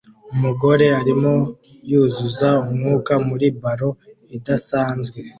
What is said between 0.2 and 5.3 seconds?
Umugore arimo yuzuza umwuka muri ballon idasanzwe